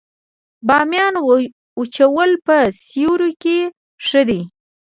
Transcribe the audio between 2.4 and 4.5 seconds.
په سیوري کې ښه دي؟